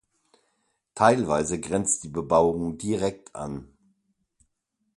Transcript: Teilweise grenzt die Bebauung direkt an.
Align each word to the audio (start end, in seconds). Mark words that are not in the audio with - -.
Teilweise 0.95 1.59
grenzt 1.59 2.03
die 2.03 2.09
Bebauung 2.09 2.75
direkt 2.79 3.35
an. 3.35 3.67